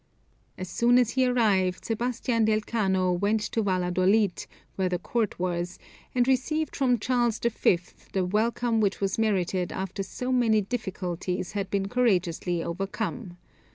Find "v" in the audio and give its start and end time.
7.37-7.77